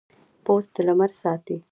پوست 0.43 0.69
د 0.75 0.77
لمر 0.87 1.11
ساتي. 1.21 1.57